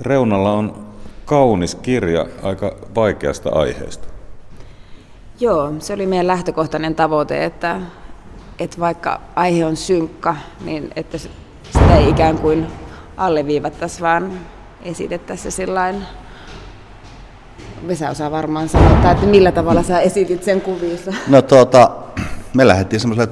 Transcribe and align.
Reunalla 0.00 0.52
on 0.52 0.86
kaunis 1.24 1.74
kirja 1.74 2.26
aika 2.42 2.76
vaikeasta 2.94 3.50
aiheesta. 3.50 4.08
Joo, 5.40 5.72
se 5.78 5.92
oli 5.92 6.06
meidän 6.06 6.26
lähtökohtainen 6.26 6.94
tavoite, 6.94 7.44
että, 7.44 7.80
että 8.58 8.80
vaikka 8.80 9.20
aihe 9.36 9.66
on 9.66 9.76
synkkä, 9.76 10.36
niin 10.64 10.90
että 10.96 11.18
sitä 11.18 11.96
ei 11.96 12.08
ikään 12.08 12.38
kuin 12.38 12.66
alleviivattaisi, 13.16 14.00
vaan 14.00 14.40
esitettäisiin 14.82 15.52
se 15.52 15.56
sillain 15.56 16.02
Vesa 17.88 18.10
osaa 18.10 18.30
varmaan 18.30 18.68
sanoa, 18.68 19.10
että 19.10 19.26
millä 19.26 19.52
tavalla 19.52 19.82
sä 19.82 20.00
esitit 20.00 20.44
sen 20.44 20.60
kuvissa. 20.60 21.12
No 21.28 21.42
tuota, 21.42 21.90
me 22.54 22.68
lähdettiin 22.68 23.00
semmoiselle 23.00 23.30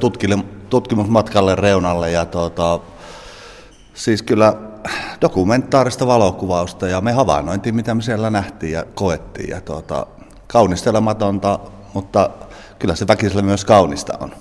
tutkimusmatkalle 0.71 1.55
reunalle 1.55 2.11
ja 2.11 2.25
tuota, 2.25 2.81
siis 3.95 4.23
kyllä 4.23 4.55
dokumentaarista 5.23 6.07
valokuvausta 6.07 6.89
ja 6.89 7.01
me 7.01 7.13
havainnointiin, 7.13 7.75
mitä 7.75 7.95
me 7.95 8.03
siellä 8.03 8.31
nähtiin 8.31 8.73
ja 8.73 8.85
koettiin. 8.95 9.51
Ja 9.51 9.61
tuota, 9.61 10.07
kaunistelematonta, 10.47 11.59
mutta 11.95 12.31
kyllä 12.79 12.95
se 12.95 13.09
väkisellä 13.09 13.43
myös 13.43 13.65
kaunista 13.65 14.19
on. 14.21 14.33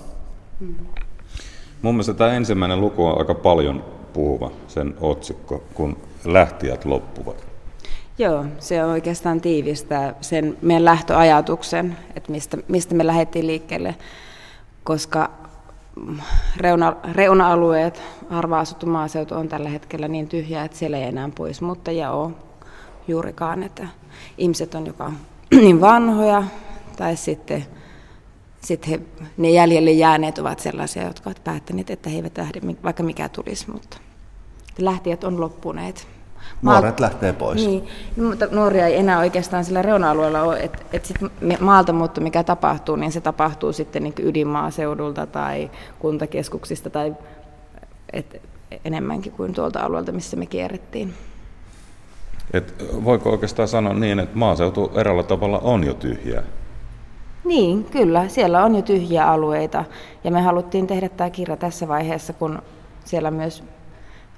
Mun 1.82 1.94
mielestä 1.94 2.14
tämä 2.14 2.32
ensimmäinen 2.32 2.80
luku 2.80 3.06
on 3.06 3.18
aika 3.18 3.34
paljon 3.34 3.84
puhuva, 4.12 4.50
sen 4.68 4.94
otsikko, 5.00 5.62
kun 5.74 5.96
lähtijät 6.24 6.84
loppuvat. 6.84 7.46
Joo, 8.18 8.44
se 8.58 8.84
on 8.84 8.90
oikeastaan 8.90 9.40
tiivistä 9.40 10.14
sen 10.20 10.58
meidän 10.62 10.84
lähtöajatuksen, 10.84 11.96
että 12.16 12.32
mistä, 12.32 12.58
mistä 12.68 12.94
me 12.94 13.06
lähdettiin 13.06 13.46
liikkeelle, 13.46 13.94
koska 14.84 15.30
reuna, 16.56 16.96
reuna-alueet, 17.12 18.02
harva-asuttu 18.30 18.86
maaseutu 18.86 19.34
on 19.34 19.48
tällä 19.48 19.68
hetkellä 19.68 20.08
niin 20.08 20.28
tyhjä, 20.28 20.64
että 20.64 20.78
siellä 20.78 20.96
ei 20.96 21.04
enää 21.04 21.30
pois, 21.34 21.60
mutta 21.60 21.92
ja 21.92 22.10
ole 22.10 22.30
juurikaan, 23.08 23.62
että 23.62 23.88
ihmiset 24.38 24.74
on 24.74 24.86
joko 24.86 25.12
niin 25.50 25.80
vanhoja 25.80 26.42
tai 26.96 27.16
sitten, 27.16 27.66
sitten 28.60 28.90
he, 28.90 29.00
ne 29.36 29.50
jäljelle 29.50 29.90
jääneet 29.90 30.38
ovat 30.38 30.60
sellaisia, 30.60 31.02
jotka 31.02 31.30
ovat 31.30 31.44
päättäneet, 31.44 31.90
että 31.90 32.10
he 32.10 32.16
eivät 32.16 32.38
lähde, 32.38 32.60
vaikka 32.84 33.02
mikä 33.02 33.28
tulisi, 33.28 33.70
mutta 33.70 33.98
lähtijät 34.78 35.24
on 35.24 35.40
loppuneet. 35.40 36.08
Nuoret 36.62 37.00
lähtee 37.00 37.32
pois. 37.32 37.66
Niin, 37.66 37.88
no, 38.16 38.28
mutta 38.28 38.46
nuoria 38.50 38.86
ei 38.86 38.96
enää 38.96 39.18
oikeastaan 39.18 39.64
sillä 39.64 39.82
reuna-alueella 39.82 40.42
ole, 40.42 40.60
että 40.60 40.78
et 40.92 41.04
sit 41.04 41.16
maalta 41.60 41.92
muutto, 41.92 42.20
mikä 42.20 42.44
tapahtuu, 42.44 42.96
niin 42.96 43.12
se 43.12 43.20
tapahtuu 43.20 43.72
sitten 43.72 44.02
niin 44.02 44.14
ydinmaaseudulta 44.22 45.26
tai 45.26 45.70
kuntakeskuksista 45.98 46.90
tai 46.90 47.14
et, 48.12 48.42
enemmänkin 48.84 49.32
kuin 49.32 49.54
tuolta 49.54 49.80
alueelta, 49.80 50.12
missä 50.12 50.36
me 50.36 50.46
kierrettiin. 50.46 51.14
Et 52.52 52.74
voiko 53.04 53.30
oikeastaan 53.30 53.68
sanoa 53.68 53.94
niin, 53.94 54.20
että 54.20 54.38
maaseutu 54.38 54.92
erällä 54.94 55.22
tavalla 55.22 55.58
on 55.58 55.84
jo 55.84 55.94
tyhjää? 55.94 56.42
Niin, 57.44 57.84
kyllä. 57.84 58.28
Siellä 58.28 58.64
on 58.64 58.74
jo 58.74 58.82
tyhjiä 58.82 59.30
alueita. 59.30 59.84
Ja 60.24 60.30
me 60.30 60.40
haluttiin 60.40 60.86
tehdä 60.86 61.08
tämä 61.08 61.30
kirja 61.30 61.56
tässä 61.56 61.88
vaiheessa, 61.88 62.32
kun 62.32 62.62
siellä 63.04 63.30
myös 63.30 63.64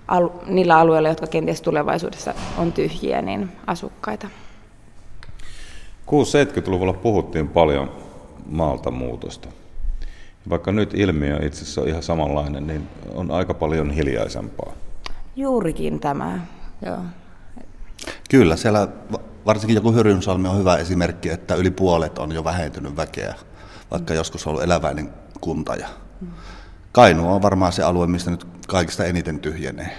al- 0.08 0.30
niillä 0.46 0.78
alueilla, 0.78 1.08
jotka 1.08 1.26
kenties 1.26 1.62
tulevaisuudessa 1.62 2.34
on 2.58 2.72
tyhjiä, 2.72 3.22
niin 3.22 3.52
asukkaita. 3.66 4.28
670-luvulla 6.06 6.92
puhuttiin 6.92 7.48
paljon 7.48 7.90
maalta 8.46 8.90
muutosta. 8.90 9.48
Vaikka 10.50 10.72
nyt 10.72 10.94
ilmiö 10.94 11.46
itse 11.46 11.62
asiassa 11.62 11.80
on 11.80 11.88
ihan 11.88 12.02
samanlainen, 12.02 12.66
niin 12.66 12.88
on 13.14 13.30
aika 13.30 13.54
paljon 13.54 13.90
hiljaisempaa. 13.90 14.72
Juurikin 15.36 16.00
tämä, 16.00 16.40
joo. 16.86 16.98
Kyllä, 18.30 18.56
siellä 18.56 18.88
varsinkin 19.46 19.74
joku 19.74 19.92
Hyrynsalmi 19.92 20.48
on 20.48 20.58
hyvä 20.58 20.76
esimerkki, 20.76 21.30
että 21.30 21.54
yli 21.54 21.70
puolet 21.70 22.18
on 22.18 22.32
jo 22.32 22.44
vähentynyt 22.44 22.96
väkeä, 22.96 23.34
vaikka 23.90 24.12
mm. 24.12 24.16
joskus 24.16 24.46
on 24.46 24.50
ollut 24.50 24.64
eläväinen 24.64 25.10
kunta. 25.40 25.76
Ja 25.76 25.88
mm. 26.20 26.28
Kainu 26.92 27.34
on 27.34 27.42
varmaan 27.42 27.72
se 27.72 27.82
alue, 27.82 28.06
mistä 28.06 28.30
nyt 28.30 28.46
kaikista 28.68 29.04
eniten 29.04 29.40
tyhjenee 29.40 29.90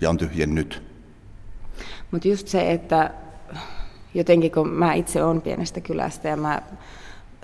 ja 0.00 0.10
on 0.10 0.16
tyhjennyt. 0.16 0.82
Mutta 2.10 2.28
just 2.28 2.48
se, 2.48 2.70
että 2.70 3.10
jotenkin 4.14 4.52
kun 4.52 4.68
mä 4.68 4.94
itse 4.94 5.24
olen 5.24 5.42
pienestä 5.42 5.80
kylästä 5.80 6.28
ja 6.28 6.36
mä 6.36 6.62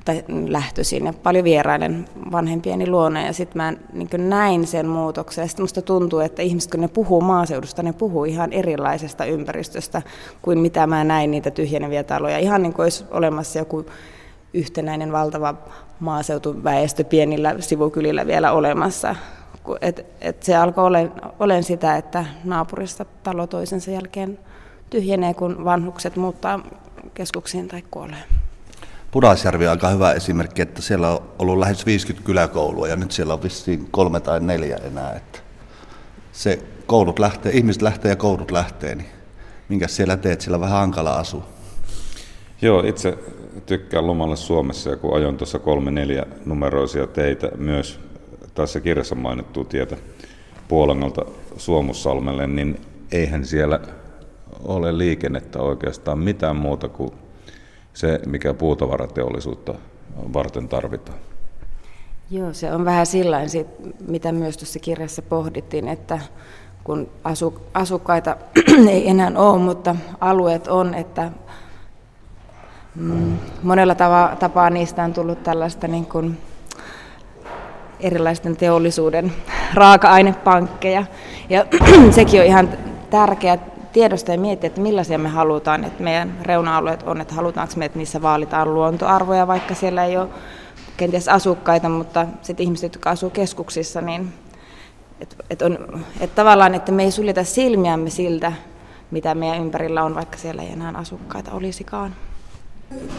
tai 0.06 0.24
lähtöisin 0.48 1.06
ja 1.06 1.12
paljon 1.12 1.44
vierailen 1.44 2.08
vanhempieni 2.32 2.86
luona 2.86 3.26
ja 3.26 3.32
sitten 3.32 3.56
mä 3.62 3.72
niin 3.92 4.08
näin 4.28 4.66
sen 4.66 4.86
muutoksen 4.86 5.42
ja 5.42 5.48
sitten 5.48 5.62
musta 5.62 5.82
tuntuu, 5.82 6.18
että 6.18 6.42
ihmiset 6.42 6.70
kun 6.70 6.80
ne 6.80 6.88
puhuu 6.88 7.20
maaseudusta, 7.20 7.82
ne 7.82 7.92
puhuu 7.92 8.24
ihan 8.24 8.52
erilaisesta 8.52 9.24
ympäristöstä 9.24 10.02
kuin 10.42 10.58
mitä 10.58 10.86
mä 10.86 11.04
näin 11.04 11.30
niitä 11.30 11.50
tyhjeneviä 11.50 12.04
taloja. 12.04 12.38
Ihan 12.38 12.62
niin 12.62 12.72
kuin 12.72 12.84
olisi 12.84 13.04
olemassa 13.10 13.58
joku 13.58 13.86
yhtenäinen 14.54 15.12
valtava 15.12 15.54
maaseutuväestö 16.00 17.04
pienillä 17.04 17.54
sivukylillä 17.60 18.26
vielä 18.26 18.52
olemassa. 18.52 19.16
Et, 19.80 20.06
et 20.20 20.42
se 20.42 20.56
alkoi 20.56 20.84
olen, 20.84 21.12
olen 21.38 21.62
sitä, 21.62 21.96
että 21.96 22.24
naapurissa 22.44 23.04
talo 23.22 23.46
toisensa 23.46 23.90
jälkeen 23.90 24.38
tyhjenee, 24.90 25.34
kun 25.34 25.64
vanhukset 25.64 26.16
muuttaa 26.16 26.60
keskuksiin 27.14 27.68
tai 27.68 27.82
kuolee. 27.90 28.22
Pudasjärvi 29.10 29.66
on 29.66 29.70
aika 29.70 29.88
hyvä 29.88 30.12
esimerkki, 30.12 30.62
että 30.62 30.82
siellä 30.82 31.10
on 31.10 31.22
ollut 31.38 31.58
lähes 31.58 31.86
50 31.86 32.26
kyläkoulua 32.26 32.88
ja 32.88 32.96
nyt 32.96 33.12
siellä 33.12 33.34
on 33.34 33.42
vissiin 33.42 33.88
kolme 33.90 34.20
tai 34.20 34.40
neljä 34.40 34.76
enää. 34.76 35.12
Että 35.12 35.38
se 36.32 36.62
koulut 36.86 37.18
lähtee, 37.18 37.52
ihmiset 37.52 37.82
lähtee 37.82 38.08
ja 38.08 38.16
koulut 38.16 38.50
lähtee, 38.50 38.94
niin 38.94 39.08
minkä 39.68 39.88
siellä 39.88 40.16
teet, 40.16 40.40
siellä 40.40 40.60
vähän 40.60 40.78
hankala 40.78 41.14
asua. 41.14 41.46
Joo, 42.62 42.80
itse 42.80 43.18
tykkään 43.66 44.06
lomalle 44.06 44.36
Suomessa 44.36 44.90
ja 44.90 44.96
kun 44.96 45.16
ajoin 45.16 45.36
tuossa 45.36 45.58
kolme 45.58 45.90
neljä 45.90 46.26
numeroisia 46.44 47.06
teitä 47.06 47.50
myös 47.56 48.00
tässä 48.56 48.80
kirjassa 48.80 49.14
mainittua 49.14 49.64
tietä 49.64 49.96
Puolangalta 50.68 51.24
Suomussalmelle, 51.56 52.46
niin 52.46 52.80
eihän 53.12 53.44
siellä 53.44 53.80
ole 54.64 54.98
liikennettä 54.98 55.58
oikeastaan 55.58 56.18
mitään 56.18 56.56
muuta 56.56 56.88
kuin 56.88 57.10
se, 57.94 58.20
mikä 58.26 58.54
puutavarateollisuutta 58.54 59.74
varten 60.32 60.68
tarvitaan. 60.68 61.18
Joo, 62.30 62.52
se 62.52 62.72
on 62.72 62.84
vähän 62.84 63.06
sillä 63.06 63.40
mitä 64.08 64.32
myös 64.32 64.56
tuossa 64.56 64.78
kirjassa 64.78 65.22
pohdittiin, 65.22 65.88
että 65.88 66.18
kun 66.84 67.08
asukkaita 67.74 68.36
ei 68.90 69.08
enää 69.08 69.32
ole, 69.36 69.58
mutta 69.58 69.96
alueet 70.20 70.68
on, 70.68 70.94
että 70.94 71.30
mm, 72.94 73.38
monella 73.62 73.94
tapaa 74.40 74.70
niistä 74.70 75.04
on 75.04 75.12
tullut 75.12 75.42
tällaista 75.42 75.88
niin 75.88 76.06
kuin 76.06 76.38
erilaisten 78.00 78.56
teollisuuden 78.56 79.32
raaka-ainepankkeja. 79.74 81.04
Ja 81.48 81.66
sekin 82.10 82.40
on 82.40 82.46
ihan 82.46 82.68
tärkeä 83.10 83.58
tiedosta 83.92 84.32
ja 84.32 84.38
miettiä, 84.38 84.68
että 84.68 84.80
millaisia 84.80 85.18
me 85.18 85.28
halutaan, 85.28 85.84
että 85.84 86.02
meidän 86.02 86.38
reuna-alueet 86.42 87.02
on, 87.02 87.20
että 87.20 87.34
halutaanko 87.34 87.74
me, 87.76 87.84
että 87.84 87.98
niissä 87.98 88.22
vaalitaan 88.22 88.74
luontoarvoja, 88.74 89.46
vaikka 89.46 89.74
siellä 89.74 90.04
ei 90.04 90.16
ole 90.16 90.28
kenties 90.96 91.28
asukkaita, 91.28 91.88
mutta 91.88 92.26
sitten 92.42 92.64
ihmiset, 92.64 92.94
jotka 92.94 93.10
asuu 93.10 93.30
keskuksissa, 93.30 94.00
niin 94.00 94.32
että 95.20 95.36
et 95.50 95.62
on, 95.62 96.04
et 96.20 96.34
tavallaan, 96.34 96.74
että 96.74 96.92
me 96.92 97.02
ei 97.02 97.10
suljeta 97.10 97.44
silmiämme 97.44 98.10
siltä, 98.10 98.52
mitä 99.10 99.34
meidän 99.34 99.60
ympärillä 99.60 100.04
on, 100.04 100.14
vaikka 100.14 100.38
siellä 100.38 100.62
ei 100.62 100.72
enää 100.72 100.92
asukkaita 100.94 101.52
olisikaan. 101.52 102.14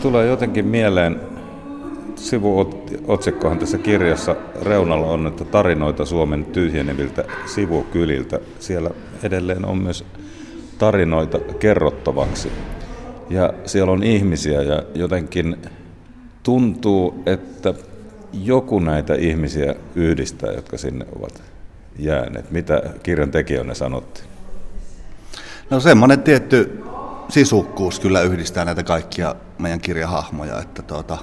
Tulee 0.02 0.28
jotenkin 0.28 0.66
mieleen, 0.66 1.37
sivuotsikkohan 2.18 3.60
tässä 3.60 3.78
kirjassa 3.78 4.36
reunalla 4.62 5.08
on, 5.08 5.28
että 5.28 5.46
tarinoita 5.46 6.06
Suomen 6.06 6.46
tyhjeneviltä 6.46 7.26
sivukyliltä. 7.46 8.40
Siellä 8.60 8.90
edelleen 9.24 9.66
on 9.66 9.78
myös 9.78 10.06
tarinoita 10.78 11.40
kerrottavaksi. 11.40 12.52
Ja 13.30 13.54
siellä 13.66 13.92
on 13.92 14.04
ihmisiä 14.04 14.62
ja 14.62 14.84
jotenkin 14.96 15.58
tuntuu, 16.44 17.24
että 17.26 17.74
joku 18.34 18.80
näitä 18.80 19.16
ihmisiä 19.16 19.76
yhdistää, 19.96 20.52
jotka 20.52 20.78
sinne 20.78 21.06
ovat 21.20 21.42
jääneet. 22.00 22.52
Mitä 22.52 22.82
kirjan 23.04 23.32
tekijänne 23.32 23.76
sanotti? 23.76 24.22
No 25.70 25.80
semmoinen 25.80 26.22
tietty 26.22 26.84
sisukkuus 27.30 28.00
kyllä 28.00 28.22
yhdistää 28.22 28.66
näitä 28.66 28.84
kaikkia 28.84 29.36
meidän 29.60 29.80
kirjahahmoja, 29.80 30.60
että 30.60 30.82
tuota, 30.82 31.18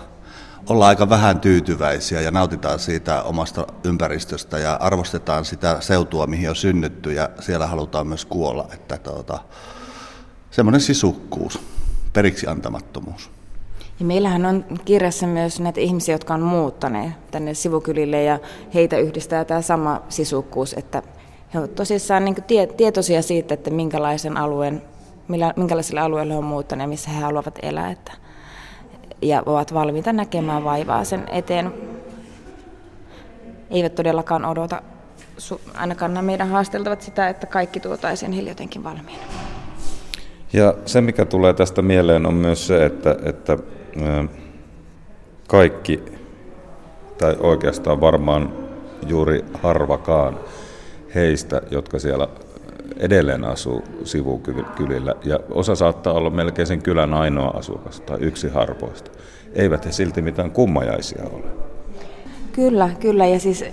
ollaan 0.69 0.89
aika 0.89 1.09
vähän 1.09 1.41
tyytyväisiä 1.41 2.21
ja 2.21 2.31
nautitaan 2.31 2.79
siitä 2.79 3.23
omasta 3.23 3.67
ympäristöstä 3.85 4.59
ja 4.59 4.75
arvostetaan 4.75 5.45
sitä 5.45 5.77
seutua, 5.81 6.27
mihin 6.27 6.49
on 6.49 6.57
synnytty 6.57 7.13
ja 7.13 7.29
siellä 7.41 7.67
halutaan 7.67 8.07
myös 8.07 8.25
kuolla. 8.25 8.69
Että 8.73 8.99
tuota, 8.99 9.39
semmoinen 10.51 10.81
sisukkuus, 10.81 11.61
periksi 12.13 12.47
antamattomuus. 12.47 13.31
Ja 14.01 14.07
meillähän 14.07 14.47
on 14.47 14.65
kirjassa 14.85 15.27
myös 15.27 15.61
näitä 15.61 15.81
ihmisiä, 15.81 16.15
jotka 16.15 16.35
on 16.35 16.43
muuttaneet 16.43 17.31
tänne 17.31 17.55
sivukylille 17.55 18.23
ja 18.23 18.39
heitä 18.75 18.99
yhdistää 18.99 19.45
tämä 19.45 19.63
sama 19.63 20.03
sisukkuus, 20.09 20.75
että 20.79 21.03
he 21.55 21.59
ovat 21.59 21.75
tosissaan 21.75 22.25
niin 22.25 22.43
tie, 22.47 22.67
tietoisia 22.67 23.23
siitä, 23.23 23.55
että 23.55 23.71
minkälaisen 23.71 24.37
alueen 24.37 24.83
millä, 25.29 25.53
minkälaisille 25.57 26.01
alueille 26.01 26.37
on 26.37 26.45
muuttanut 26.45 26.83
ja 26.83 26.89
missä 26.89 27.11
he 27.11 27.21
haluavat 27.21 27.59
elää. 27.63 27.91
Että, 27.91 28.13
ja 29.29 29.43
ovat 29.47 29.75
valmiita 29.75 30.13
näkemään 30.13 30.65
vaivaa 30.65 31.05
sen 31.05 31.29
eteen. 31.31 31.73
Eivät 33.71 33.95
todellakaan 33.95 34.45
odota, 34.45 34.83
ainakaan 35.75 36.15
nämä 36.15 36.27
meidän 36.27 36.49
haasteltavat 36.49 37.03
sitä, 37.03 37.29
että 37.29 37.47
kaikki 37.47 37.81
tuotaisiin 37.81 38.33
heille 38.33 38.51
jotenkin 38.51 38.85
valmiina. 38.85 39.23
Ja 40.53 40.75
se, 40.87 41.01
mikä 41.01 41.25
tulee 41.25 41.55
tästä 41.55 41.83
mieleen, 41.83 42.27
on 42.27 42.35
myös 42.35 42.67
se, 42.67 42.87
että, 42.87 43.17
että 43.25 43.59
kaikki, 45.49 46.03
tai 47.19 47.37
oikeastaan 47.41 48.01
varmaan 48.01 48.53
juuri 49.07 49.45
harvakaan 49.63 50.41
heistä, 51.15 51.63
jotka 51.71 51.99
siellä 51.99 52.29
edelleen 52.99 53.45
asuu 53.45 53.83
sivukylillä, 54.05 55.15
ja 55.25 55.41
osa 55.51 55.75
saattaa 55.75 56.13
olla 56.13 56.31
melkein 56.31 56.67
sen 56.67 56.83
kylän 56.83 57.15
ainoa 57.15 57.49
asukas 57.49 58.01
tai 58.01 58.19
yksi 58.21 58.49
harvoista. 58.49 59.11
Eivät 59.55 59.87
he 59.87 59.93
silti 59.93 60.23
mitään 60.23 60.51
kummajaisia 60.51 61.23
ole. 61.33 61.45
Kyllä, 62.53 62.91
kyllä, 63.01 63.27
ja 63.27 63.41
siis 63.41 63.65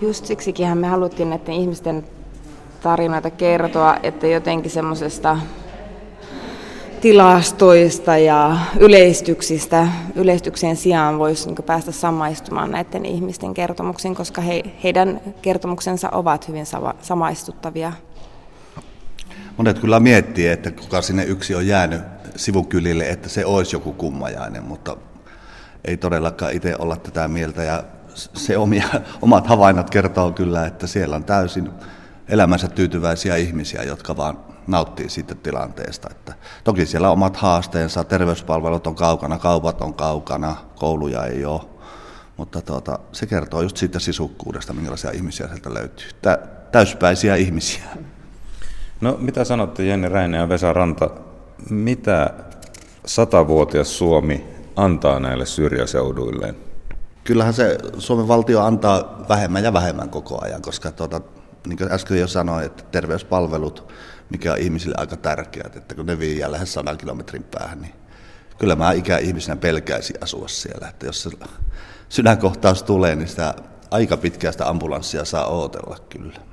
just 0.00 0.26
siksikin 0.26 0.78
me 0.78 0.86
haluttiin 0.86 1.30
näiden 1.30 1.54
ihmisten 1.54 2.04
tarinoita 2.82 3.30
kertoa, 3.30 3.96
että 4.02 4.26
jotenkin 4.26 4.70
semmoisesta 4.70 5.38
tilastoista 7.00 8.16
ja 8.16 8.56
yleistyksistä, 8.80 9.88
yleistyksen 10.14 10.76
sijaan 10.76 11.18
voisi 11.18 11.46
niin 11.46 11.64
päästä 11.66 11.92
samaistumaan 11.92 12.70
näiden 12.70 13.04
ihmisten 13.06 13.54
kertomuksiin, 13.54 14.14
koska 14.14 14.40
he, 14.40 14.62
heidän 14.84 15.20
kertomuksensa 15.42 16.10
ovat 16.10 16.48
hyvin 16.48 16.66
sama, 16.66 16.94
samaistuttavia. 17.02 17.92
Monet 19.58 19.78
kyllä 19.78 20.00
miettii, 20.00 20.48
että 20.48 20.70
kuka 20.70 21.02
sinne 21.02 21.24
yksi 21.24 21.54
on 21.54 21.66
jäänyt 21.66 22.02
sivukylille, 22.36 23.08
että 23.08 23.28
se 23.28 23.44
olisi 23.44 23.76
joku 23.76 23.92
kummajainen, 23.92 24.64
mutta 24.64 24.96
ei 25.84 25.96
todellakaan 25.96 26.52
itse 26.52 26.76
olla 26.78 26.96
tätä 26.96 27.28
mieltä. 27.28 27.62
Ja 27.62 27.84
se 28.14 28.58
omia, 28.58 28.88
omat 29.22 29.46
havainnot 29.46 29.90
kertoo 29.90 30.32
kyllä, 30.32 30.66
että 30.66 30.86
siellä 30.86 31.16
on 31.16 31.24
täysin 31.24 31.70
elämänsä 32.28 32.68
tyytyväisiä 32.68 33.36
ihmisiä, 33.36 33.82
jotka 33.82 34.16
vaan 34.16 34.38
nauttii 34.66 35.08
siitä 35.08 35.34
tilanteesta. 35.34 36.08
Että 36.10 36.34
toki 36.64 36.86
siellä 36.86 37.08
on 37.08 37.12
omat 37.12 37.36
haasteensa, 37.36 38.04
terveyspalvelut 38.04 38.86
on 38.86 38.94
kaukana, 38.94 39.38
kaupat 39.38 39.80
on 39.80 39.94
kaukana, 39.94 40.56
kouluja 40.74 41.24
ei 41.24 41.44
ole. 41.44 41.60
Mutta 42.36 42.60
tuota, 42.60 42.98
se 43.12 43.26
kertoo 43.26 43.62
just 43.62 43.76
siitä 43.76 43.98
sisukkuudesta, 43.98 44.72
minkälaisia 44.72 45.10
ihmisiä 45.10 45.46
sieltä 45.46 45.74
löytyy. 45.74 46.08
Tä, 46.22 46.38
täyspäisiä 46.72 47.36
ihmisiä. 47.36 47.84
No 49.00 49.16
mitä 49.20 49.44
sanotte 49.44 49.84
Jenni 49.84 50.08
Räinen 50.08 50.38
ja 50.38 50.48
Vesa 50.48 50.72
Ranta, 50.72 51.10
mitä 51.70 52.30
satavuotias 53.06 53.98
Suomi 53.98 54.44
antaa 54.76 55.20
näille 55.20 55.46
syrjäseuduilleen? 55.46 56.56
Kyllähän 57.24 57.54
se 57.54 57.78
Suomen 57.98 58.28
valtio 58.28 58.60
antaa 58.60 59.24
vähemmän 59.28 59.64
ja 59.64 59.72
vähemmän 59.72 60.10
koko 60.10 60.44
ajan, 60.44 60.62
koska 60.62 60.92
tuota, 60.92 61.20
niin 61.66 61.78
kuin 61.78 61.92
äsken 61.92 62.18
jo 62.18 62.28
sanoin, 62.28 62.66
että 62.66 62.84
terveyspalvelut, 62.90 63.92
mikä 64.30 64.52
on 64.52 64.58
ihmisille 64.58 64.94
aika 64.98 65.16
tärkeät, 65.16 65.76
että 65.76 65.94
kun 65.94 66.06
ne 66.06 66.18
viiää 66.18 66.52
lähes 66.52 66.72
sadan 66.72 66.98
kilometrin 66.98 67.42
päähän, 67.42 67.80
niin 67.80 67.92
kyllä 68.58 68.76
mä 68.76 68.92
ikäihmisenä 68.92 69.56
pelkäisin 69.56 70.16
asua 70.20 70.48
siellä, 70.48 70.88
että 70.88 71.06
jos 71.06 71.22
se 71.22 71.30
sydänkohtaus 72.08 72.82
tulee, 72.82 73.16
niin 73.16 73.28
sitä 73.28 73.54
aika 73.90 74.16
pitkästä 74.16 74.68
ambulanssia 74.68 75.24
saa 75.24 75.46
ootella 75.46 75.96
kyllä. 76.08 76.47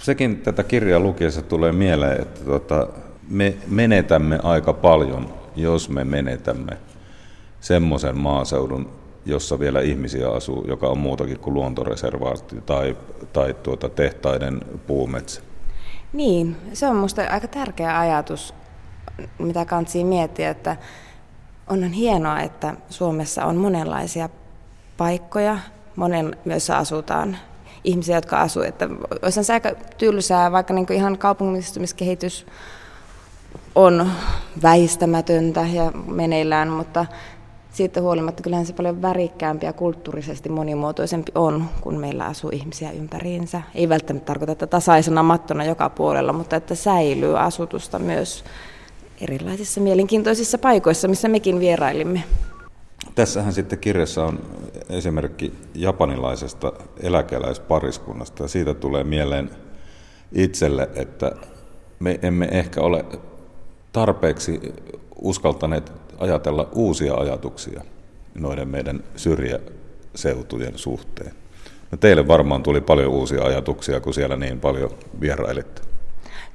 Sekin 0.00 0.36
tätä 0.36 0.62
kirjaa 0.62 1.00
lukiessa 1.00 1.42
tulee 1.42 1.72
mieleen, 1.72 2.22
että 2.22 2.44
tuota, 2.44 2.88
me 3.28 3.54
menetämme 3.66 4.38
aika 4.42 4.72
paljon, 4.72 5.34
jos 5.56 5.88
me 5.88 6.04
menetämme 6.04 6.76
semmoisen 7.60 8.18
maaseudun, 8.18 8.90
jossa 9.26 9.58
vielä 9.58 9.80
ihmisiä 9.80 10.30
asuu, 10.30 10.64
joka 10.68 10.88
on 10.88 10.98
muutakin 10.98 11.38
kuin 11.38 11.54
luontoreservaatti 11.54 12.60
tai, 12.60 12.96
tai 13.32 13.54
tuota 13.54 13.88
tehtaiden 13.88 14.60
puumetsä. 14.86 15.42
Niin, 16.12 16.56
se 16.72 16.86
on 16.86 16.96
minusta 16.96 17.22
aika 17.30 17.48
tärkeä 17.48 17.98
ajatus, 17.98 18.54
mitä 19.38 19.64
kansi 19.64 20.04
miettiä, 20.04 20.50
että 20.50 20.76
onhan 21.66 21.92
hienoa, 21.92 22.40
että 22.40 22.74
Suomessa 22.90 23.44
on 23.44 23.56
monenlaisia 23.56 24.28
paikkoja, 24.96 25.58
monen 25.96 26.36
myös 26.44 26.70
asutaan 26.70 27.36
ihmisiä, 27.84 28.16
jotka 28.16 28.40
asuu. 28.40 28.62
Että 28.62 28.88
olisi 29.22 29.44
se 29.44 29.52
aika 29.52 29.70
tylsää, 29.98 30.52
vaikka 30.52 30.74
niin 30.74 30.92
ihan 30.92 31.18
kaupungistumiskehitys 31.18 32.46
on 33.74 34.10
väistämätöntä 34.62 35.66
ja 35.72 35.92
meneillään, 36.06 36.68
mutta 36.68 37.06
siitä 37.72 38.00
huolimatta 38.00 38.42
kyllähän 38.42 38.66
se 38.66 38.72
paljon 38.72 39.02
värikkäämpi 39.02 39.66
ja 39.66 39.72
kulttuurisesti 39.72 40.48
monimuotoisempi 40.48 41.32
on, 41.34 41.64
kun 41.80 42.00
meillä 42.00 42.24
asuu 42.24 42.50
ihmisiä 42.52 42.90
ympäriinsä. 42.90 43.62
Ei 43.74 43.88
välttämättä 43.88 44.26
tarkoita, 44.26 44.52
että 44.52 44.66
tasaisena 44.66 45.22
mattona 45.22 45.64
joka 45.64 45.90
puolella, 45.90 46.32
mutta 46.32 46.56
että 46.56 46.74
säilyy 46.74 47.38
asutusta 47.38 47.98
myös 47.98 48.44
erilaisissa 49.20 49.80
mielenkiintoisissa 49.80 50.58
paikoissa, 50.58 51.08
missä 51.08 51.28
mekin 51.28 51.60
vierailimme. 51.60 52.22
Tässähän 53.14 53.52
sitten 53.52 53.78
kirjassa 53.78 54.24
on 54.24 54.40
esimerkki 54.88 55.52
japanilaisesta 55.74 56.72
eläkeläispariskunnasta 57.02 58.48
siitä 58.48 58.74
tulee 58.74 59.04
mieleen 59.04 59.50
itselle, 60.32 60.88
että 60.94 61.32
me 62.00 62.18
emme 62.22 62.48
ehkä 62.50 62.80
ole 62.80 63.04
tarpeeksi 63.92 64.74
uskaltaneet 65.16 65.92
ajatella 66.18 66.68
uusia 66.72 67.14
ajatuksia 67.14 67.82
noiden 68.34 68.68
meidän 68.68 69.04
syrjäseutujen 69.16 70.78
suhteen. 70.78 71.32
No 71.90 71.98
teille 71.98 72.28
varmaan 72.28 72.62
tuli 72.62 72.80
paljon 72.80 73.12
uusia 73.12 73.44
ajatuksia, 73.44 74.00
kun 74.00 74.14
siellä 74.14 74.36
niin 74.36 74.60
paljon 74.60 74.90
vierailitte. 75.20 75.89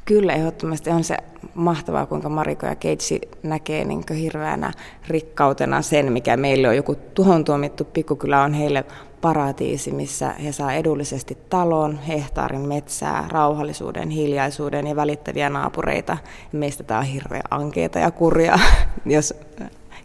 Kyllä, 0.06 0.34
ehdottomasti 0.34 0.90
on 0.90 1.04
se 1.04 1.18
mahtavaa, 1.56 2.06
kuinka 2.06 2.30
Mariko 2.30 2.66
ja 2.66 2.76
Keitsi 2.76 3.22
näkee 3.44 3.86
niin 3.86 4.04
hirveänä 4.20 4.72
rikkautena 5.08 5.82
sen, 5.82 6.12
mikä 6.12 6.38
meille 6.38 6.70
on 6.70 6.76
joku 6.76 6.96
tuhon 6.96 7.44
tuomittu 7.44 7.84
pikkukylä, 7.84 8.42
on 8.42 8.54
heille 8.54 8.86
paratiisi, 9.22 9.92
missä 9.92 10.30
he 10.30 10.52
saa 10.52 10.74
edullisesti 10.74 11.38
talon, 11.50 12.00
hehtaarin 12.00 12.68
metsää, 12.68 13.26
rauhallisuuden, 13.32 14.10
hiljaisuuden 14.10 14.88
ja 14.88 14.96
välittäviä 14.96 15.50
naapureita. 15.50 16.18
Meistä 16.52 16.84
tämä 16.84 17.00
on 17.00 17.06
hirveän 17.06 17.44
ankeita 17.52 18.00
ja 18.00 18.12
kurja, 18.12 18.60
jos 19.06 19.34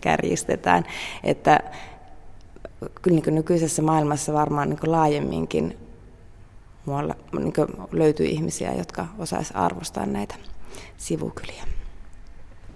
kärjistetään. 0.00 0.84
Että 1.24 1.60
kyllä 3.02 3.20
niin 3.20 3.34
nykyisessä 3.34 3.82
maailmassa 3.82 4.32
varmaan 4.32 4.70
niin 4.70 4.92
laajemminkin 4.92 5.89
muualla 6.86 7.14
niin 7.38 7.52
löytyy 7.92 8.26
ihmisiä, 8.26 8.72
jotka 8.72 9.06
osaisivat 9.18 9.62
arvostaa 9.62 10.06
näitä 10.06 10.34
sivukyliä. 10.96 11.64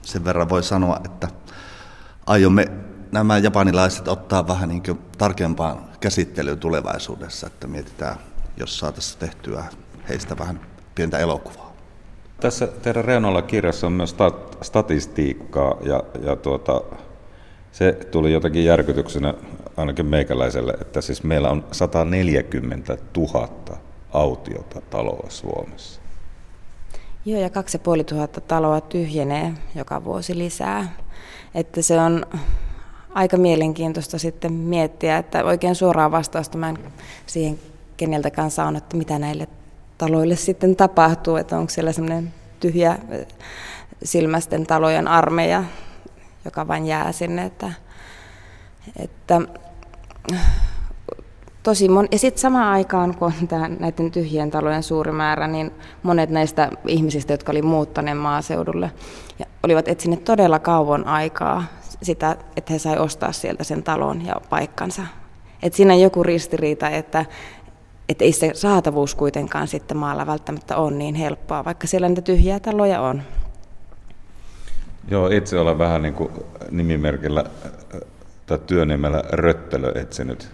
Sen 0.02 0.24
verran 0.24 0.48
voi 0.48 0.62
sanoa, 0.62 1.00
että 1.04 1.28
aiomme 2.26 2.66
nämä 3.12 3.38
japanilaiset 3.38 4.08
ottaa 4.08 4.48
vähän 4.48 4.68
niin 4.68 4.82
tarkempaan 5.18 5.78
käsittelyyn 6.00 6.58
tulevaisuudessa, 6.58 7.46
että 7.46 7.66
mietitään, 7.66 8.16
jos 8.56 8.78
saataisiin 8.78 9.20
tehtyä 9.20 9.64
heistä 10.08 10.38
vähän 10.38 10.60
pientä 10.94 11.18
elokuvaa. 11.18 11.72
Tässä 12.40 12.66
teidän 12.66 13.04
reunalla 13.04 13.42
kirjassa 13.42 13.86
on 13.86 13.92
myös 13.92 14.14
stat- 14.14 14.64
statistiikkaa 14.64 15.76
ja, 15.82 16.02
ja 16.22 16.36
tuota, 16.36 16.82
se 17.72 17.92
tuli 17.92 18.32
jotenkin 18.32 18.64
järkytyksenä 18.64 19.34
ainakin 19.76 20.06
meikäläiselle, 20.06 20.72
että 20.80 21.00
siis 21.00 21.22
meillä 21.22 21.50
on 21.50 21.64
140 21.72 22.98
000 23.16 23.48
autiota 24.14 24.80
taloa 24.80 25.26
Suomessa. 25.28 26.00
Joo, 27.24 27.40
ja 27.40 27.50
2500 27.50 28.40
taloa 28.48 28.80
tyhjenee 28.80 29.52
joka 29.74 30.04
vuosi 30.04 30.38
lisää. 30.38 30.94
Että 31.54 31.82
se 31.82 32.00
on 32.00 32.26
aika 33.14 33.36
mielenkiintoista 33.36 34.18
sitten 34.18 34.52
miettiä, 34.52 35.18
että 35.18 35.44
oikein 35.44 35.74
suoraan 35.74 36.10
vastausta 36.10 36.58
mä 36.58 36.68
en 36.68 36.78
siihen 37.26 37.58
keneltäkään 37.96 38.50
saanut, 38.50 38.82
että 38.82 38.96
mitä 38.96 39.18
näille 39.18 39.48
taloille 39.98 40.36
sitten 40.36 40.76
tapahtuu, 40.76 41.36
että 41.36 41.58
onko 41.58 41.70
siellä 41.70 41.92
semmoinen 41.92 42.34
tyhjä 42.60 42.98
silmästen 44.04 44.66
talojen 44.66 45.08
armeija, 45.08 45.64
joka 46.44 46.68
vain 46.68 46.86
jää 46.86 47.12
sinne, 47.12 47.44
että, 47.44 47.72
että 48.96 49.40
tosi 51.64 51.88
mon- 51.88 52.08
ja 52.12 52.18
sitten 52.18 52.40
samaan 52.40 52.68
aikaan, 52.68 53.14
kun 53.14 53.32
on 53.40 53.48
tämä, 53.48 53.68
näiden 53.68 54.10
tyhjien 54.10 54.50
talojen 54.50 54.82
suuri 54.82 55.12
määrä, 55.12 55.46
niin 55.46 55.70
monet 56.02 56.30
näistä 56.30 56.70
ihmisistä, 56.86 57.32
jotka 57.32 57.52
oli 57.52 57.62
muuttaneet 57.62 58.18
maaseudulle, 58.18 58.90
ja 59.38 59.46
olivat 59.62 59.88
etsineet 59.88 60.24
todella 60.24 60.58
kauan 60.58 61.06
aikaa 61.06 61.64
sitä, 62.02 62.36
että 62.56 62.72
he 62.72 62.78
sai 62.78 62.98
ostaa 62.98 63.32
sieltä 63.32 63.64
sen 63.64 63.82
talon 63.82 64.26
ja 64.26 64.34
paikkansa. 64.50 65.02
Et 65.62 65.74
siinä 65.74 65.94
on 65.94 66.00
joku 66.00 66.22
ristiriita, 66.22 66.88
että 66.88 67.24
että 68.08 68.24
ei 68.24 68.32
se 68.32 68.50
saatavuus 68.54 69.14
kuitenkaan 69.14 69.68
sitten 69.68 69.96
maalla 69.96 70.26
välttämättä 70.26 70.76
ole 70.76 70.90
niin 70.90 71.14
helppoa, 71.14 71.64
vaikka 71.64 71.86
siellä 71.86 72.08
niitä 72.08 72.22
tyhjiä 72.22 72.60
taloja 72.60 73.00
on. 73.00 73.22
Joo, 75.10 75.28
itse 75.28 75.58
olen 75.58 75.78
vähän 75.78 76.02
niin 76.02 76.14
kuin 76.14 76.30
nimimerkillä 76.70 77.44
tai 78.46 78.58
työnimellä 78.66 79.24
röttelö 79.32 79.92
etsinyt 80.00 80.50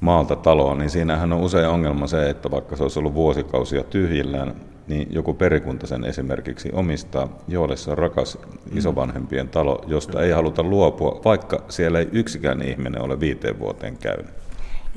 maalta 0.00 0.36
taloon, 0.36 0.78
niin 0.78 0.90
siinähän 0.90 1.32
on 1.32 1.40
usein 1.40 1.68
ongelma 1.68 2.06
se, 2.06 2.30
että 2.30 2.50
vaikka 2.50 2.76
se 2.76 2.82
olisi 2.82 2.98
ollut 2.98 3.14
vuosikausia 3.14 3.82
tyhjillään, 3.82 4.54
niin 4.88 5.08
joku 5.10 5.34
perikunta 5.34 5.86
sen 5.86 6.04
esimerkiksi 6.04 6.70
omistaa, 6.72 7.28
joille 7.48 7.76
se 7.76 7.90
on 7.90 7.98
rakas 7.98 8.38
isovanhempien 8.74 9.48
talo, 9.48 9.84
josta 9.86 10.22
ei 10.22 10.30
haluta 10.30 10.62
luopua, 10.62 11.20
vaikka 11.24 11.62
siellä 11.68 11.98
ei 11.98 12.08
yksikään 12.12 12.62
ihminen 12.62 13.02
ole 13.02 13.20
viiteen 13.20 13.58
vuoteen 13.58 13.98
käynyt. 13.98 14.30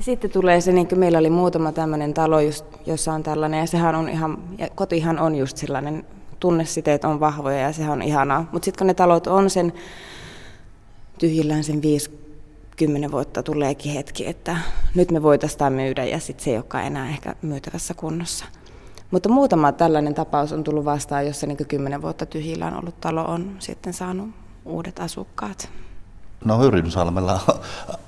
Sitten 0.00 0.30
tulee 0.30 0.60
se, 0.60 0.72
niin 0.72 0.88
kuin 0.88 0.98
meillä 0.98 1.18
oli 1.18 1.30
muutama 1.30 1.72
tämmöinen 1.72 2.14
talo, 2.14 2.40
just, 2.40 2.64
jossa 2.86 3.12
on 3.12 3.22
tällainen, 3.22 3.60
ja 3.60 3.66
sehän 3.66 3.94
on 3.94 4.08
ihan, 4.08 4.38
ja 4.58 4.68
kotihan 4.74 5.18
on 5.18 5.34
just 5.34 5.56
sellainen, 5.56 6.06
tunnesiteet 6.40 7.04
on 7.04 7.20
vahvoja 7.20 7.58
ja 7.58 7.72
sehän 7.72 7.92
on 7.92 8.02
ihanaa. 8.02 8.48
Mutta 8.52 8.64
sitten 8.64 8.78
kun 8.78 8.86
ne 8.86 8.94
talot 8.94 9.26
on 9.26 9.50
sen 9.50 9.72
tyhjillään 11.18 11.64
sen 11.64 11.82
5-10 12.82 13.10
vuotta 13.10 13.42
tuleekin 13.42 13.92
hetki, 13.92 14.26
että 14.26 14.56
nyt 14.94 15.10
me 15.10 15.22
voitaisiin 15.22 15.72
myydä 15.72 16.04
ja 16.04 16.18
sitten 16.18 16.44
se 16.44 16.50
ei 16.50 16.56
olekaan 16.56 16.84
enää 16.84 17.08
ehkä 17.08 17.34
myytävässä 17.42 17.94
kunnossa. 17.94 18.44
Mutta 19.10 19.28
muutama 19.28 19.72
tällainen 19.72 20.14
tapaus 20.14 20.52
on 20.52 20.64
tullut 20.64 20.84
vastaan, 20.84 21.26
jossa 21.26 21.46
niin 21.46 21.66
10 21.68 22.02
vuotta 22.02 22.26
tyhjillään 22.26 22.78
ollut 22.78 23.00
talo 23.00 23.24
on 23.24 23.56
sitten 23.58 23.92
saanut 23.92 24.30
uudet 24.64 25.00
asukkaat. 25.00 25.68
No 26.44 26.58
Hyrynsalmella 26.58 27.40
on 27.48 27.54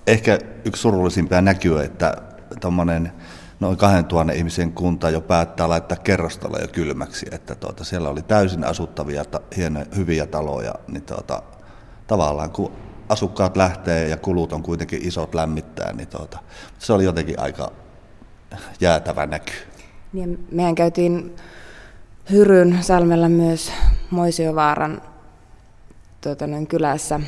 ehkä 0.07 0.39
yksi 0.65 0.83
surullisimpia 0.83 1.41
näkyy, 1.41 1.83
että 1.83 2.17
tuommoinen 2.61 3.13
noin 3.61 3.77
2000 3.77 4.33
ihmisen 4.33 4.73
kunta 4.73 5.11
jo 5.11 5.21
päättää 5.21 5.69
laittaa 5.69 5.99
kerrostaloja 5.99 6.69
kylmäksi, 6.69 7.27
että 7.31 7.55
tuota, 7.55 7.85
siellä 7.85 8.09
oli 8.09 8.23
täysin 8.23 8.65
asuttavia, 8.65 9.25
hienoja, 9.57 9.87
hyviä 9.97 10.27
taloja, 10.27 10.75
niin 10.89 11.03
tuota, 11.03 11.43
tavallaan 12.07 12.51
kun 12.51 12.73
asukkaat 13.09 13.57
lähtee 13.57 14.09
ja 14.09 14.17
kulut 14.17 14.53
on 14.53 14.63
kuitenkin 14.63 15.09
isot 15.09 15.35
lämmittää, 15.35 15.93
niin 15.93 16.09
tuota, 16.09 16.39
se 16.79 16.93
oli 16.93 17.05
jotenkin 17.05 17.41
aika 17.41 17.73
jäätävä 18.81 19.27
näky. 19.27 19.53
Niin, 20.13 20.47
mehän 20.51 20.75
käytiin 20.75 21.37
Hyryn 22.31 22.79
salmella 22.81 23.29
myös 23.29 23.73
Moisiovaaran 24.11 25.03
tuota, 26.21 26.47
noin 26.47 26.67
kylässä 26.67 27.21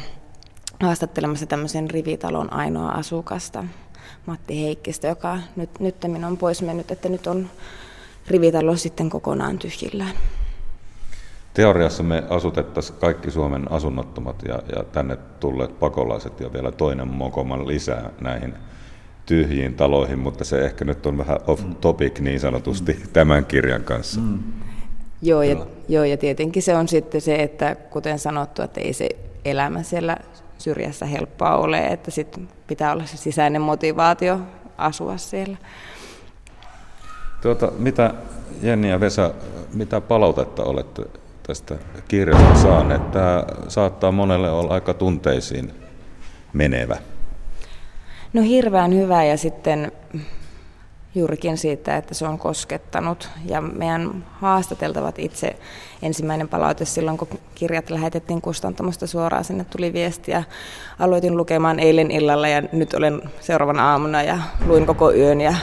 haastattelemassa 0.80 1.46
tämmöisen 1.46 1.90
rivitalon 1.90 2.52
ainoa 2.52 2.90
asukasta, 2.90 3.64
Matti 4.26 4.62
Heikkistä, 4.62 5.06
joka 5.06 5.38
nyt, 5.56 5.80
nyt 5.80 5.96
on 6.26 6.36
pois 6.36 6.62
mennyt, 6.62 6.90
että 6.90 7.08
nyt 7.08 7.26
on 7.26 7.50
rivitalo 8.28 8.76
sitten 8.76 9.10
kokonaan 9.10 9.58
tyhjillään. 9.58 10.12
Teoriassa 11.58 12.02
me 12.02 12.24
asutettaisiin 12.30 12.98
kaikki 12.98 13.30
Suomen 13.30 13.72
asunnottomat 13.72 14.42
ja, 14.48 14.62
ja 14.76 14.84
tänne 14.84 15.16
tulleet 15.40 15.78
pakolaiset 15.78 16.40
ja 16.40 16.52
vielä 16.52 16.72
toinen 16.72 17.08
mokoman 17.08 17.66
lisää 17.66 18.10
näihin 18.20 18.54
tyhjiin 19.26 19.74
taloihin, 19.74 20.18
mutta 20.18 20.44
se 20.44 20.64
ehkä 20.64 20.84
nyt 20.84 21.06
on 21.06 21.18
vähän 21.18 21.38
off 21.46 21.62
topic 21.80 22.20
niin 22.20 22.40
sanotusti 22.40 22.92
mm. 22.92 23.08
tämän 23.12 23.46
kirjan 23.46 23.82
kanssa. 23.82 24.20
Mm. 24.20 24.38
Joo, 25.22 25.42
ja, 25.42 25.66
joo, 25.88 26.04
ja 26.04 26.16
tietenkin 26.16 26.62
se 26.62 26.76
on 26.76 26.88
sitten 26.88 27.20
se, 27.20 27.34
että 27.34 27.74
kuten 27.74 28.18
sanottu, 28.18 28.62
että 28.62 28.80
ei 28.80 28.92
se 28.92 29.08
elämä 29.44 29.82
siellä 29.82 30.16
syrjässä 30.58 31.06
helppoa 31.06 31.56
ole, 31.56 31.86
että 31.86 32.10
sitten 32.10 32.48
pitää 32.66 32.92
olla 32.92 33.06
se 33.06 33.16
sisäinen 33.16 33.62
motivaatio 33.62 34.40
asua 34.76 35.16
siellä. 35.16 35.56
Tuota, 37.42 37.72
mitä 37.78 38.14
Jenni 38.62 38.90
ja 38.90 39.00
Vesa, 39.00 39.34
mitä 39.74 40.00
palautetta 40.00 40.64
olette 40.64 41.02
tästä 41.48 41.74
kirjasta 42.08 42.54
saaneet? 42.54 43.10
Tämä 43.10 43.44
saattaa 43.68 44.12
monelle 44.12 44.50
olla 44.50 44.74
aika 44.74 44.94
tunteisiin 44.94 45.72
menevä. 46.52 46.96
No 48.32 48.42
hirveän 48.42 48.94
hyvä 48.94 49.24
ja 49.24 49.36
sitten 49.36 49.92
juurikin 51.14 51.58
siitä, 51.58 51.96
että 51.96 52.14
se 52.14 52.26
on 52.26 52.38
koskettanut. 52.38 53.28
Ja 53.44 53.60
meidän 53.60 54.26
haastateltavat 54.32 55.18
itse 55.18 55.56
ensimmäinen 56.02 56.48
palaute 56.48 56.84
silloin, 56.84 57.18
kun 57.18 57.28
kirjat 57.54 57.90
lähetettiin 57.90 58.40
kustantamosta 58.40 59.06
suoraan, 59.06 59.44
sinne 59.44 59.64
tuli 59.64 59.92
viestiä. 59.92 60.44
Aloitin 60.98 61.36
lukemaan 61.36 61.80
eilen 61.80 62.10
illalla 62.10 62.48
ja 62.48 62.62
nyt 62.72 62.94
olen 62.94 63.22
seuraavana 63.40 63.90
aamuna 63.90 64.22
ja 64.22 64.38
luin 64.66 64.86
koko 64.86 65.12
yön 65.12 65.40
ja 65.40 65.54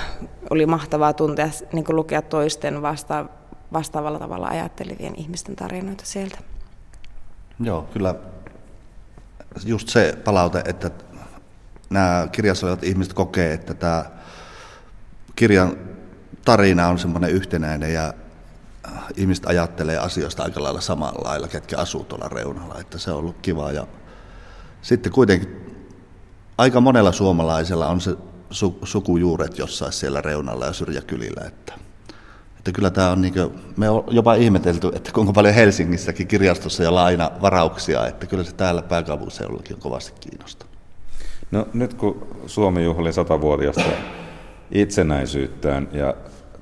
oli 0.50 0.66
mahtavaa 0.66 1.14
tuntea 1.14 1.50
niin 1.74 1.86
lukea 1.90 2.22
toisten 2.22 2.82
vasta, 2.82 3.26
vastaavalla 3.76 4.20
tavalla 4.20 4.48
ajattelevien 4.48 5.16
ihmisten 5.16 5.56
tarinoita 5.56 6.06
sieltä. 6.06 6.38
Joo, 7.60 7.82
kyllä 7.82 8.16
just 9.66 9.90
se 9.90 10.18
palaute, 10.24 10.64
että 10.66 10.92
nämä 11.90 12.28
kirjassa 12.32 12.68
olevat 12.68 12.84
ihmiset 12.84 13.14
kokee, 13.14 13.54
että 13.54 13.74
tämä 13.74 14.06
kirjan 15.36 15.78
tarina 16.46 16.88
on 16.88 17.00
semmoinen 17.00 17.32
yhtenäinen 17.32 17.94
ja 17.94 18.14
äh, 18.88 18.94
ihmiset 19.16 19.46
ajattelee 19.46 19.98
asioista 19.98 20.44
aika 20.44 20.64
lailla 20.64 20.82
samalla 20.82 21.30
lailla, 21.30 21.48
ketkä 21.48 21.78
asuu 21.78 22.04
tuolla 22.04 22.30
reunalla, 22.30 22.80
että 22.80 22.98
se 22.98 23.12
on 23.12 23.18
ollut 23.18 23.36
kiva. 23.42 23.72
Ja 23.72 23.88
sitten 24.82 25.12
kuitenkin 25.12 25.66
aika 26.58 26.82
monella 26.82 27.12
suomalaisella 27.12 27.88
on 27.88 28.02
se 28.02 28.12
su- 28.52 28.80
sukujuuret 28.84 29.58
jossain 29.58 29.94
siellä 29.94 30.22
reunalla 30.22 30.66
ja 30.66 30.74
syrjäkylillä, 30.74 31.48
että, 31.48 31.74
että 32.66 32.76
kyllä 32.76 32.90
tämä 32.90 33.12
on 33.12 33.22
niin 33.22 33.34
kuin, 33.34 33.52
me 33.78 33.90
on 33.90 34.04
jopa 34.08 34.34
ihmetelty, 34.34 34.92
että 34.94 35.12
kuinka 35.12 35.34
paljon 35.34 35.54
Helsingissäkin 35.54 36.28
kirjastossa 36.28 36.84
ja 36.84 36.96
laina 36.96 37.32
varauksia, 37.42 38.08
että 38.08 38.28
kyllä 38.28 38.44
se 38.44 38.56
täällä 38.56 38.82
pääkaupunkiseudullakin 38.82 39.76
on 39.76 39.82
kovasti 39.82 40.14
kiinnostunut. 40.20 40.76
No 41.52 41.68
nyt 41.74 41.94
kun 41.94 42.28
Suomi 42.46 42.84
juhli 42.84 43.14
satavuotiaasta 43.14 43.84
itsenäisyyttään 44.72 45.88
ja 45.92 46.14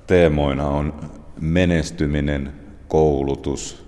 teemoina 0.07 0.67
on 0.67 1.09
menestyminen, 1.41 2.53
koulutus, 2.87 3.85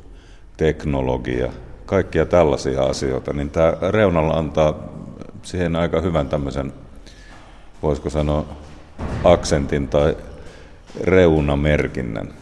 teknologia, 0.58 1.52
kaikkia 1.86 2.26
tällaisia 2.26 2.84
asioita, 2.84 3.34
niin 3.34 3.50
tämä 3.50 3.74
reunalla 3.92 4.34
antaa 4.34 4.74
siihen 5.44 5.76
aika 5.76 6.02
hyvän 6.02 6.30
tämmöisen, 6.30 6.74
voisiko 7.84 8.10
sanoa, 8.10 8.46
aksentin 9.24 9.88
tai 9.88 10.16
reunamerkinnän. 11.02 12.34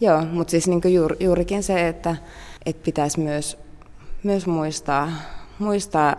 Joo, 0.00 0.24
mutta 0.24 0.50
siis 0.50 0.68
niin 0.68 0.94
juur, 0.94 1.16
juurikin 1.20 1.62
se, 1.62 1.88
että, 1.88 2.16
että 2.66 2.84
pitäisi 2.84 3.20
myös, 3.20 3.58
myös 4.22 4.46
muistaa, 4.46 5.08
muistaa 5.58 6.16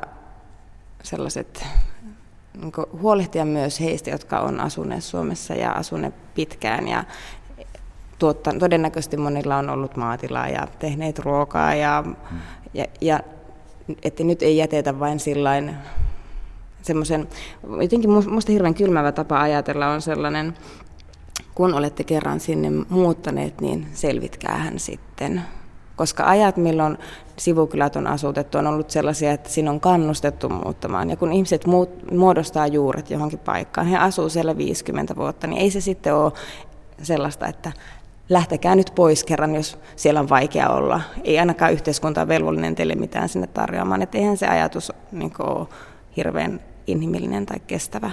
sellaiset 1.04 1.66
niin 2.62 2.72
huolehtia 3.02 3.46
myös 3.46 3.80
heistä, 3.80 4.10
jotka 4.10 4.40
on 4.40 4.60
asuneet 4.60 5.04
Suomessa 5.04 5.54
ja 5.54 5.72
asuneet 5.72 6.14
pitkään 6.36 6.88
ja 6.88 7.04
tuotta, 8.20 8.54
todennäköisesti 8.60 9.18
monilla 9.18 9.58
on 9.58 9.70
ollut 9.70 9.96
maatilaa 9.96 10.50
ja 10.50 10.68
tehneet 10.80 11.20
ruokaa 11.20 11.74
ja, 11.74 12.04
hmm. 12.06 12.40
ja, 12.74 12.86
ja 13.02 13.20
että 14.04 14.24
nyt 14.24 14.42
ei 14.42 14.58
jätetä 14.58 15.00
vain 15.00 15.20
sillain 15.20 15.76
semmoisen, 16.82 17.28
jotenkin 17.82 18.10
minusta 18.10 18.52
hirveän 18.52 18.74
kylmävä 18.74 19.12
tapa 19.12 19.42
ajatella 19.42 19.88
on 19.88 20.02
sellainen, 20.02 20.54
kun 21.58 21.74
olette 21.74 22.04
kerran 22.04 22.40
sinne 22.40 22.70
muuttaneet, 22.90 23.62
niin 23.62 23.88
selvitkäähän 23.94 24.80
sitten 24.80 25.42
koska 25.96 26.24
ajat, 26.24 26.58
milloin 26.58 26.98
sivukylät 27.38 27.96
on 27.96 28.08
asutettu, 28.08 28.58
on 28.58 28.68
ollut 28.68 28.90
sellaisia, 28.90 29.32
että 29.32 29.50
siinä 29.50 29.72
on 29.72 29.80
kannustettu 29.80 30.50
muuttamaan. 30.50 31.10
Ja 31.10 31.16
kun 31.16 31.34
ihmiset 31.34 31.66
muut, 31.66 32.12
muodostaa 32.12 32.68
juuret 32.68 33.10
johonkin 33.10 33.40
paikkaan, 33.40 33.88
he 33.88 33.98
asuu 33.98 34.30
siellä 34.30 34.58
50 34.58 35.16
vuotta, 35.16 35.48
niin 35.48 35.62
ei 35.62 35.72
se 35.72 35.82
sitten 35.82 36.16
ole 36.16 36.32
sellaista, 37.02 37.48
että 37.48 37.72
lähtekää 38.30 38.76
nyt 38.76 38.92
pois 38.96 39.24
kerran, 39.24 39.56
jos 39.56 39.80
siellä 39.96 40.20
on 40.20 40.30
vaikea 40.30 40.70
olla. 40.70 41.02
Ei 41.24 41.40
ainakaan 41.40 41.74
yhteiskunta 41.74 42.22
ole 42.22 42.28
velvollinen 42.28 42.76
teille 42.76 42.96
mitään 42.96 43.30
sinne 43.30 43.48
tarjoamaan. 43.48 44.02
Että 44.02 44.18
eihän 44.18 44.38
se 44.38 44.48
ajatus 44.48 44.92
niin 45.12 45.34
kuin, 45.34 45.50
ole 45.50 45.68
hirveän 46.18 46.60
inhimillinen 46.88 47.46
tai 47.46 47.60
kestävä. 47.68 48.12